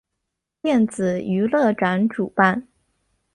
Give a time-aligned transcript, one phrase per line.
[0.63, 2.67] 电子娱乐展主办。